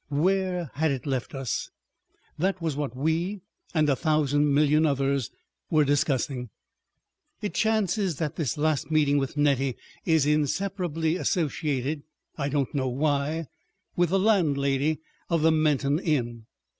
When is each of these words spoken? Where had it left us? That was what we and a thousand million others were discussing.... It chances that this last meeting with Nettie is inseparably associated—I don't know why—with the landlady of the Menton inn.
Where 0.09 0.71
had 0.73 0.89
it 0.89 1.05
left 1.05 1.35
us? 1.35 1.69
That 2.35 2.59
was 2.59 2.75
what 2.75 2.95
we 2.97 3.41
and 3.71 3.87
a 3.87 3.95
thousand 3.95 4.51
million 4.51 4.83
others 4.83 5.29
were 5.69 5.85
discussing.... 5.85 6.49
It 7.39 7.53
chances 7.53 8.15
that 8.17 8.35
this 8.35 8.57
last 8.57 8.89
meeting 8.89 9.19
with 9.19 9.37
Nettie 9.37 9.75
is 10.03 10.25
inseparably 10.25 11.17
associated—I 11.17 12.49
don't 12.49 12.73
know 12.73 12.89
why—with 12.89 14.09
the 14.09 14.17
landlady 14.17 15.01
of 15.29 15.43
the 15.43 15.51
Menton 15.51 15.99
inn. 15.99 16.47